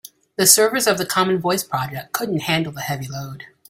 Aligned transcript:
The 0.35 0.47
servers 0.47 0.87
of 0.87 0.97
the 0.97 1.05
common 1.05 1.37
voice 1.37 1.63
project 1.63 2.11
couldn't 2.11 2.39
handle 2.39 2.71
the 2.71 2.81
heavy 2.81 3.07
load. 3.07 3.45